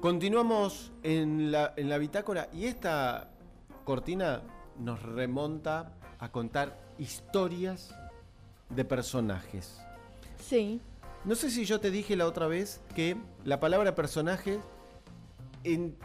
[0.00, 3.30] Continuamos en la, en la bitácora y esta
[3.84, 4.42] cortina
[4.78, 7.94] nos remonta a contar historias
[8.68, 9.80] de personajes.
[10.38, 10.80] Sí.
[11.24, 14.60] No sé si yo te dije la otra vez que la palabra personaje
[15.64, 15.96] en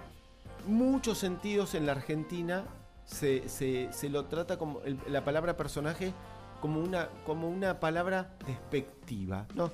[0.65, 2.63] muchos sentidos en la Argentina
[3.05, 6.13] se, se- se lo trata como el- la palabra personaje
[6.61, 9.71] como una, como una palabra despectiva, ¿no?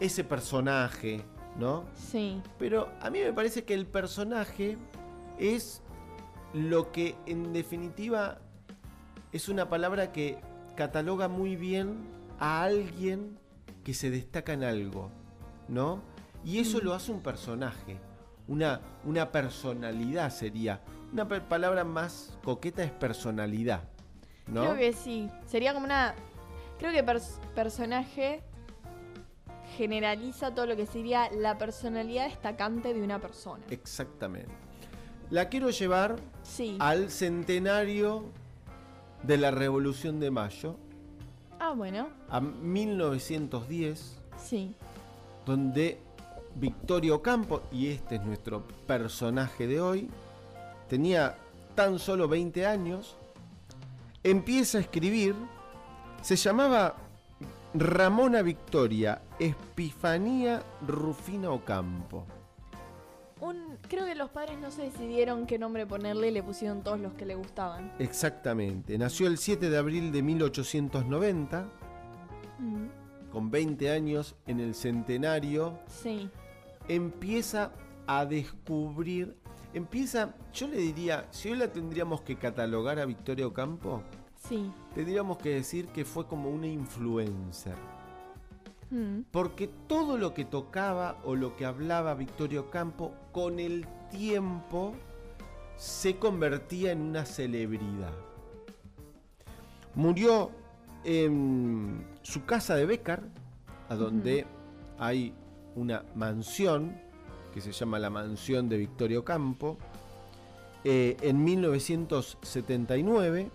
[0.00, 1.22] Ese personaje,
[1.58, 1.84] ¿no?
[1.94, 2.42] Sí.
[2.58, 4.76] Pero a mí me parece que el personaje
[5.38, 5.82] es
[6.52, 8.38] lo que en definitiva
[9.32, 10.38] es una palabra que
[10.76, 11.96] cataloga muy bien
[12.38, 13.38] a alguien
[13.84, 15.10] que se destaca en algo,
[15.68, 16.00] ¿no?
[16.44, 17.96] Y eso lo hace un personaje,
[18.48, 20.80] una, una personalidad sería.
[21.12, 23.84] Una pa- palabra más coqueta es personalidad,
[24.46, 24.62] ¿no?
[24.62, 25.28] Creo que sí.
[25.46, 26.14] Sería como una.
[26.78, 28.42] Creo que pers- personaje
[29.76, 33.64] generaliza todo lo que sería la personalidad destacante de una persona.
[33.70, 34.52] Exactamente.
[35.30, 36.76] La quiero llevar Sí.
[36.80, 38.24] al centenario
[39.22, 40.76] de la Revolución de Mayo,
[41.58, 42.08] Ah, bueno.
[42.28, 44.74] a 1910, Sí.
[45.46, 45.98] donde
[46.56, 50.10] Victorio Campo, y este es nuestro personaje de hoy,
[50.88, 51.36] tenía
[51.74, 53.16] tan solo 20 años,
[54.24, 55.36] empieza a escribir,
[56.22, 56.96] se llamaba
[57.74, 62.24] Ramona Victoria Epifanía Rufina Ocampo.
[63.40, 66.98] Un, creo que los padres no se decidieron qué nombre ponerle y le pusieron todos
[67.00, 67.92] los que le gustaban.
[67.98, 71.66] Exactamente, nació el 7 de abril de 1890,
[72.58, 72.86] Mm,
[73.32, 76.30] con 20 años en el centenario, Sí.
[76.88, 77.72] empieza
[78.06, 79.34] a descubrir,
[79.74, 84.02] empieza, yo le diría, si hoy la tendríamos que catalogar a Victoria Ocampo,
[84.48, 84.70] Sí.
[84.94, 87.76] tendríamos que decir que fue como una influencer.
[88.90, 94.94] Mm, Porque todo lo que tocaba o lo que hablaba Victoria Ocampo, con el tiempo
[95.76, 98.12] se convertía en una celebridad.
[99.94, 100.50] Murió
[101.04, 103.22] en su casa de Becar,
[103.88, 104.46] a donde
[104.98, 105.34] hay
[105.76, 106.96] una mansión
[107.54, 109.78] que se llama la mansión de Victoria Ocampo,
[110.82, 113.48] eh, en 1979,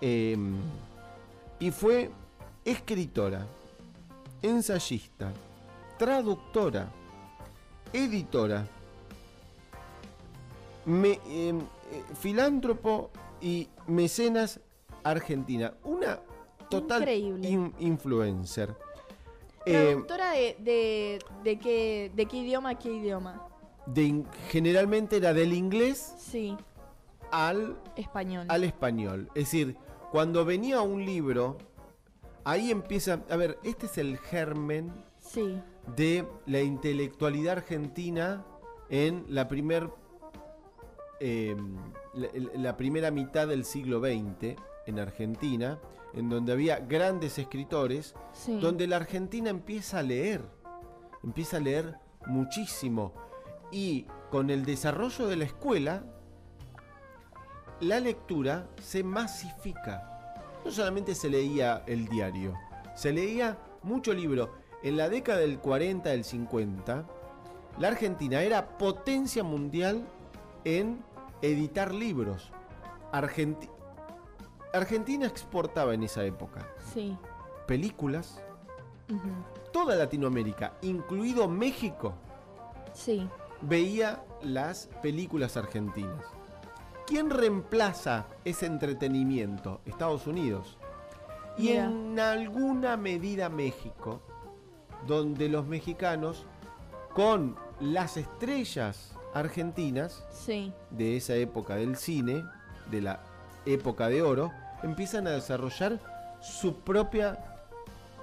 [0.00, 0.36] eh,
[1.60, 2.10] y fue
[2.64, 3.46] escritora,
[4.42, 5.32] ensayista,
[5.98, 6.88] traductora,
[7.92, 8.66] editora,
[10.86, 14.58] me- em, eh, filántropo y mecenas
[15.04, 15.74] argentina.
[15.84, 16.18] Una
[16.70, 17.00] total
[17.44, 18.74] in- influencer.
[19.66, 23.42] Eh, ¿Traductora de, de, de qué, de qué idioma a qué idioma?
[23.86, 26.56] de in- generalmente era del inglés Sí,
[27.30, 28.46] al, español.
[28.48, 29.28] al español.
[29.34, 29.76] Es decir,
[30.10, 31.56] cuando venía un libro,
[32.44, 33.20] ahí empieza...
[33.30, 35.60] A ver, este es el germen Sí,
[35.96, 38.44] de la intelectualidad argentina
[38.88, 39.88] en la primer
[41.20, 41.56] eh,
[42.14, 44.56] la, la primera mitad del siglo XX
[44.86, 45.78] en Argentina,
[46.16, 48.58] en donde había grandes escritores, sí.
[48.58, 50.42] donde la Argentina empieza a leer,
[51.22, 53.12] empieza a leer muchísimo.
[53.70, 56.04] Y con el desarrollo de la escuela,
[57.80, 60.34] la lectura se masifica.
[60.64, 62.54] No solamente se leía el diario,
[62.94, 64.54] se leía mucho libro.
[64.82, 67.06] En la década del 40, del 50,
[67.78, 70.06] la Argentina era potencia mundial
[70.64, 71.02] en
[71.42, 72.50] editar libros.
[73.12, 73.68] Argenti-
[74.76, 77.16] Argentina exportaba en esa época Sí.
[77.66, 78.40] películas,
[79.72, 82.14] toda Latinoamérica, incluido México,
[82.92, 83.28] Sí.
[83.60, 86.24] veía las películas argentinas.
[87.06, 89.80] ¿Quién reemplaza ese entretenimiento?
[89.86, 90.76] Estados Unidos.
[91.56, 94.20] Y en alguna medida México,
[95.06, 96.46] donde los mexicanos,
[97.14, 100.72] con las estrellas argentinas Sí.
[100.90, 102.44] de esa época del cine,
[102.90, 103.20] de la
[103.66, 104.50] época de oro,
[104.82, 105.98] empiezan a desarrollar
[106.40, 107.38] su propia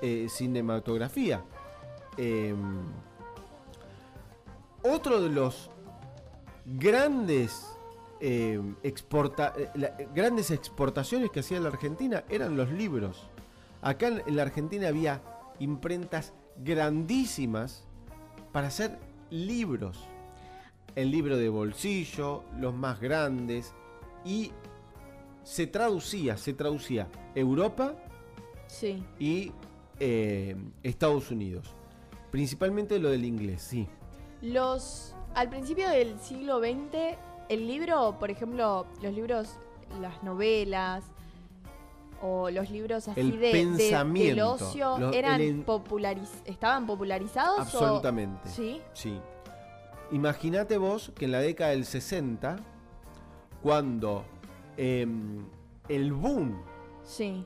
[0.02, 1.42] eh, cinematografía.
[2.18, 2.82] Em,
[4.84, 5.70] otro de los
[6.66, 7.68] grandes,
[8.20, 13.28] em, exporta- eh, grandes exportaciones que hacía la Argentina eran los libros.
[13.82, 15.22] Acá en, en la Argentina había
[15.60, 17.84] imprentas grandísimas
[18.52, 19.98] para hacer libros.
[20.96, 23.74] El libro de bolsillo, los más grandes,
[24.24, 24.52] y
[25.44, 27.96] se traducía, se traducía Europa
[28.68, 29.04] Sí.
[29.20, 29.52] y
[30.00, 31.76] eh, Estados Unidos.
[32.32, 33.88] Principalmente lo del inglés, sí.
[34.42, 35.16] Los.
[35.36, 37.18] Al principio del siglo XX,
[37.50, 39.60] el libro, por ejemplo, los libros,
[40.02, 41.04] las novelas
[42.22, 47.58] o los libros así El de, de- del pensamiento, ocio eran el populariz- estaban popularizados
[47.58, 48.48] o- Absolutamente.
[48.50, 49.20] sí Sí.
[50.12, 52.58] Imagínate vos que en la década del 60,
[53.62, 54.24] cuando
[54.78, 55.46] em,
[55.90, 56.62] el boom
[57.04, 57.46] sí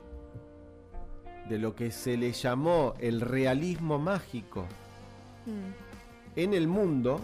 [1.48, 4.66] de lo que se le llamó el realismo mágico
[5.48, 5.72] Mm,
[6.36, 7.20] en el mundo,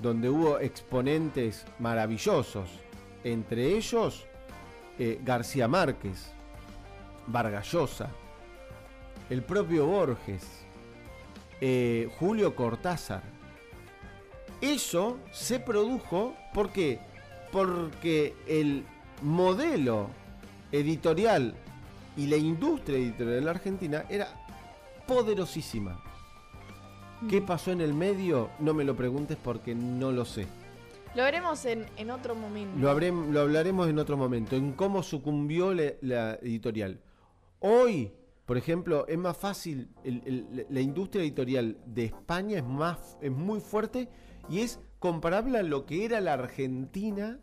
[0.00, 2.68] donde hubo exponentes maravillosos,
[3.24, 4.26] entre ellos
[4.98, 6.30] eh, García Márquez,
[7.26, 8.10] Vargas Llosa,
[9.30, 10.46] el propio Borges,
[11.60, 13.22] eh, Julio Cortázar.
[14.60, 17.00] Eso se produjo ¿por qué?
[17.50, 18.84] porque el
[19.22, 20.08] modelo
[20.72, 21.54] editorial
[22.16, 24.28] y la industria editorial de la Argentina era
[25.06, 26.00] poderosísima.
[27.28, 27.46] ¿Qué mm.
[27.46, 28.50] pasó en el medio?
[28.58, 30.46] No me lo preguntes porque no lo sé.
[31.14, 35.02] lo veremos en, en otro momento Lo, habré- lo hablaremos en otro momento, en cómo
[35.02, 37.00] sucumbió la, la editorial.
[37.60, 38.12] Hoy,
[38.46, 43.32] por ejemplo, es más fácil, el- el- la industria editorial de España es, más, es
[43.32, 44.08] muy fuerte
[44.48, 47.38] y es comparable a lo que era la Argentina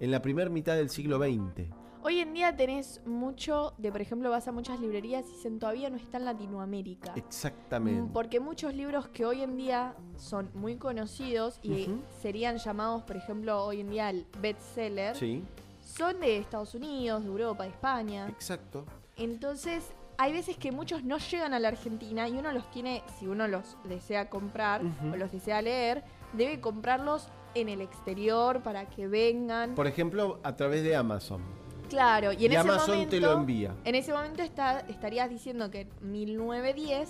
[0.00, 1.68] en la primera mitad del siglo XX.
[2.02, 5.90] Hoy en día tenés mucho de, por ejemplo, vas a muchas librerías y dicen todavía
[5.90, 7.12] no está en Latinoamérica.
[7.16, 8.02] Exactamente.
[8.02, 11.88] Mm, Porque muchos libros que hoy en día son muy conocidos y
[12.22, 15.42] serían llamados, por ejemplo, hoy en día el bestseller, Sí,
[15.80, 18.28] son de Estados Unidos, de Europa, de España.
[18.28, 18.84] exacto.
[19.16, 23.26] Entonces, hay veces que muchos no llegan a la Argentina y uno los tiene, si
[23.26, 24.82] uno los desea comprar
[25.12, 26.04] o los desea leer,
[26.34, 27.28] debe comprarlos
[27.60, 29.74] en el exterior para que vengan.
[29.74, 31.42] Por ejemplo, a través de Amazon.
[31.88, 33.74] Claro, y en y ese Amazon momento, te lo envía.
[33.84, 37.08] En ese momento está, estarías diciendo que en 1910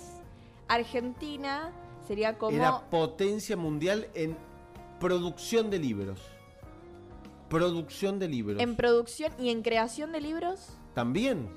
[0.67, 1.71] Argentina
[2.07, 4.37] sería como Era potencia mundial en
[4.99, 6.21] producción de libros.
[7.49, 8.61] Producción de libros.
[8.61, 10.77] en producción y en creación de libros.
[10.93, 11.49] También.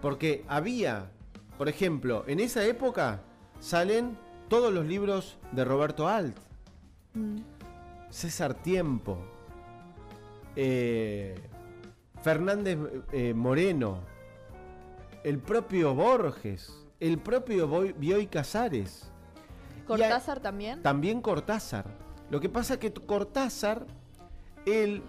[0.00, 1.10] Porque había,
[1.58, 3.22] por ejemplo, en esa época
[3.58, 4.16] salen
[4.48, 6.36] todos los libros de Roberto Alt,
[7.14, 7.36] Mm,
[8.14, 9.18] César Tiempo,
[10.54, 11.34] eh,
[12.22, 12.78] Fernández
[13.10, 13.98] eh, Moreno,
[15.24, 19.10] el propio Borges, el propio Boy- Bioy Casares.
[19.84, 20.80] Cortázar también.
[20.80, 21.86] También Cortázar.
[22.30, 23.84] Lo que pasa que Cortázar,
[24.64, 25.02] él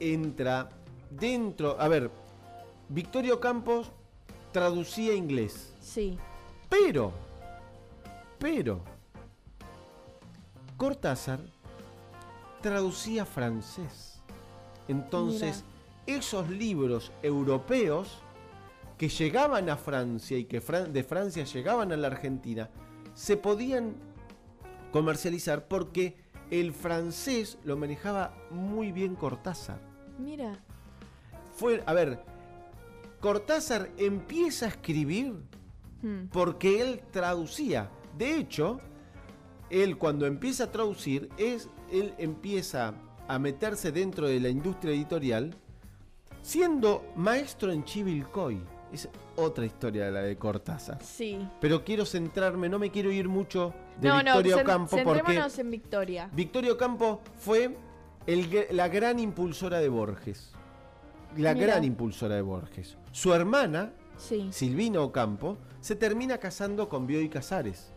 [0.00, 0.70] entra
[1.10, 1.78] dentro.
[1.78, 2.10] A ver,
[2.88, 3.92] Victorio Campos
[4.52, 5.74] traducía inglés.
[5.80, 6.18] Sí.
[6.70, 7.12] Pero,
[8.38, 8.80] pero,
[10.78, 11.40] Cortázar
[12.62, 14.22] traducía francés.
[14.88, 15.64] Entonces,
[16.06, 18.18] esos libros europeos
[18.96, 22.70] que llegaban a Francia y que Fran- de Francia llegaban a la Argentina,
[23.14, 23.94] se podían
[24.92, 26.16] comercializar porque
[26.50, 29.80] el francés lo manejaba muy bien Cortázar.
[30.18, 30.58] Mira.
[31.54, 32.22] Fue, a ver,
[33.20, 35.34] Cortázar empieza a escribir
[36.02, 37.88] Mm, porque él traducía.
[38.18, 38.80] De hecho,
[39.72, 42.94] él cuando empieza a traducir, es, él empieza
[43.26, 45.56] a meterse dentro de la industria editorial
[46.42, 48.60] siendo maestro en Chivilcoy.
[48.92, 51.02] Es otra historia de la de Cortázar.
[51.02, 51.38] Sí.
[51.60, 55.40] Pero quiero centrarme, no me quiero ir mucho de no, Victorio no, cen- Campo porque
[55.58, 56.30] en Victoria.
[56.32, 57.74] Victorio Campo fue
[58.26, 60.52] el la gran impulsora de Borges.
[61.38, 61.66] La Mira.
[61.68, 62.98] gran impulsora de Borges.
[63.12, 64.48] Su hermana, Sí.
[64.52, 67.92] Silvina Ocampo, se termina casando con Bioy Casares,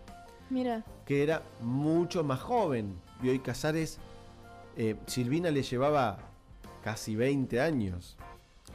[0.50, 0.86] Mira.
[1.06, 3.00] Que era mucho más joven.
[3.22, 4.00] Bioy Casares,
[4.76, 6.18] eh, Silvina le llevaba
[6.84, 8.18] casi 20 años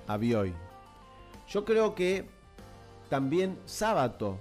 [0.06, 0.54] a Bioy.
[1.48, 2.26] Yo creo que
[3.08, 4.38] también Sábato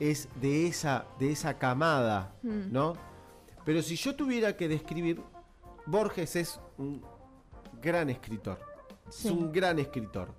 [0.00, 2.72] es de esa, de esa camada, Mm.
[2.72, 2.94] ¿no?
[3.64, 5.20] Pero si yo tuviera que describir,
[5.86, 7.02] Borges es un
[7.82, 8.58] gran escritor.
[9.08, 9.28] Sí.
[9.28, 10.32] Es un gran escritor.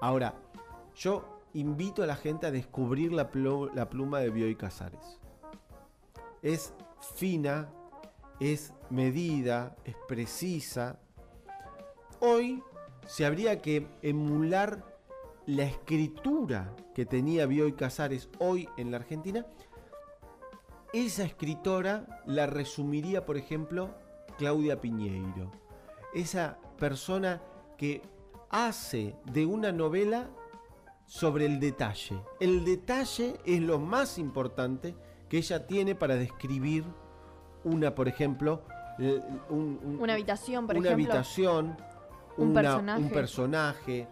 [0.00, 0.34] Ahora,
[0.96, 5.18] yo invito a la gente a descubrir la pluma de Bioy Casares.
[6.42, 6.74] Es
[7.14, 7.70] fina,
[8.40, 10.98] es medida, es precisa.
[12.18, 12.60] Hoy
[13.06, 14.84] se habría que emular
[15.46, 19.46] la escritura que tenía Bioy Casares hoy en la Argentina.
[20.92, 23.94] Esa escritora la resumiría, por ejemplo,
[24.36, 25.52] Claudia Piñeiro.
[26.12, 27.40] Esa persona
[27.78, 28.02] que
[28.50, 30.28] hace de una novela
[31.06, 32.20] sobre el detalle.
[32.40, 34.94] El detalle es lo más importante
[35.32, 36.84] que ella tiene para describir
[37.64, 38.60] una, por ejemplo,
[39.48, 41.10] un- un- Una habitación, por una ejemplo.
[41.14, 41.74] habitación,
[42.36, 43.02] Un una- personaje.
[43.02, 44.08] un personaje,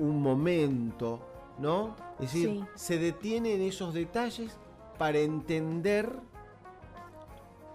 [0.00, 1.20] un momento,
[1.60, 1.94] ¿no?
[2.18, 2.64] Es decir, Sí.
[2.74, 4.58] se detiene en esos detalles
[4.98, 6.12] para entender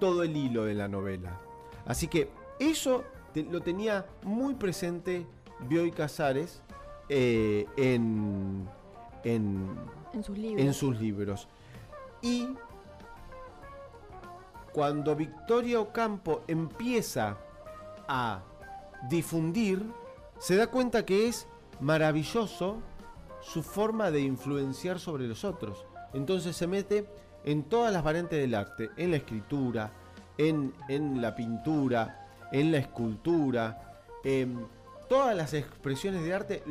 [0.02, 1.40] todo el hilo de la novela.
[1.86, 2.30] Así que
[2.60, 5.26] eso te- lo tenía muy presente
[5.70, 6.62] Bioy Casares
[7.08, 8.68] eh, en,
[9.24, 9.66] en,
[10.12, 10.66] En sus libros.
[10.66, 11.48] en sus libros.
[12.22, 12.50] Y
[14.76, 17.38] cuando Victoria Ocampo empieza
[18.10, 18.44] a
[19.10, 19.82] difundir,
[20.38, 21.48] se da cuenta que es
[21.80, 22.82] maravilloso
[23.42, 25.86] su forma de influenciar sobre los otros.
[26.14, 27.10] Entonces se mete
[27.46, 29.94] en todas las variantes del arte, en la escritura,
[30.38, 34.68] en, en la pintura, en la escultura, en
[35.08, 36.64] todas las expresiones de arte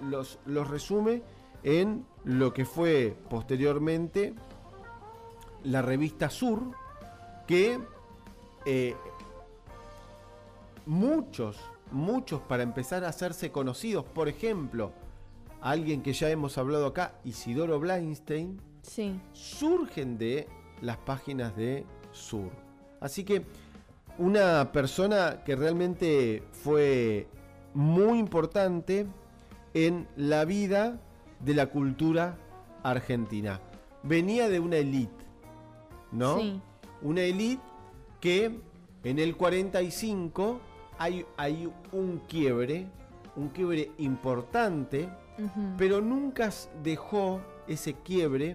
[0.00, 1.22] los, los resume
[1.62, 4.34] en lo que fue posteriormente
[5.62, 6.82] la revista Sur,
[7.46, 7.78] que
[8.66, 8.94] eh,
[10.86, 11.58] muchos,
[11.90, 14.92] muchos para empezar a hacerse conocidos, por ejemplo,
[15.60, 19.18] alguien que ya hemos hablado acá, Isidoro Bleinstein, Sí.
[19.32, 20.46] surgen de
[20.82, 22.50] las páginas de Sur.
[23.00, 23.44] Así que
[24.18, 27.26] una persona que realmente fue
[27.72, 29.06] muy importante
[29.72, 31.00] en la vida
[31.40, 32.36] de la cultura
[32.82, 33.60] argentina.
[34.04, 35.24] Venía de una élite,
[36.12, 36.38] ¿no?
[36.38, 36.60] Sí.
[37.04, 37.62] Una élite
[38.18, 38.58] que
[39.04, 40.58] en el 45
[40.98, 42.86] hay, hay un quiebre,
[43.36, 45.10] un quiebre importante,
[45.76, 46.48] pero nunca
[46.82, 48.54] dejó ese quiebre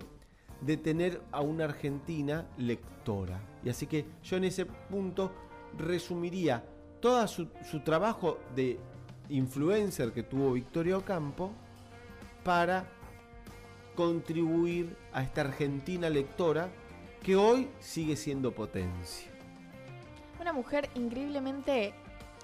[0.62, 3.39] de tener a una Argentina lectora.
[3.63, 5.32] Y así que yo en ese punto
[5.77, 6.65] resumiría
[7.00, 8.79] todo su, su trabajo de
[9.29, 11.51] influencer que tuvo Victoria Ocampo
[12.44, 12.89] para
[13.96, 16.72] contribuir a esta Argentina lectora
[17.23, 19.29] que hoy sigue siendo potencia.
[20.39, 21.93] Una mujer increíblemente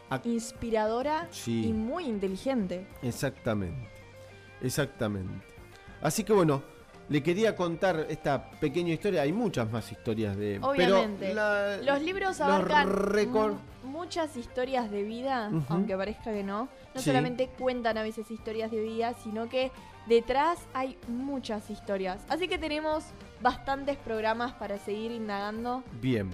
[0.10, 1.68] Ac- inspiradora Sí.
[1.68, 2.86] y muy inteligente.
[3.02, 3.88] Exactamente,
[4.62, 5.46] exactamente.
[6.02, 6.62] Así que bueno,
[7.10, 9.22] le quería contar esta pequeña historia.
[9.22, 10.60] Hay muchas más historias de.
[10.62, 11.28] Obviamente.
[11.28, 12.90] Pero la- Los libros los abarcan
[13.32, 16.68] mu- muchas historias de vida, aunque parezca que no.
[16.94, 17.06] No Sí.
[17.06, 19.72] solamente cuentan a veces historias de vida, sino que
[20.08, 22.24] detrás hay muchas historias.
[22.30, 23.06] Así que tenemos
[23.42, 25.84] bastantes programas para seguir indagando.
[26.02, 26.30] Bien.